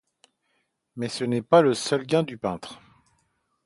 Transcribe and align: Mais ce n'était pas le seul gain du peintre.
Mais 0.95 1.09
ce 1.09 1.23
n'était 1.25 1.43
pas 1.47 1.61
le 1.61 1.75
seul 1.75 2.07
gain 2.07 2.23
du 2.23 2.35
peintre. 2.35 2.79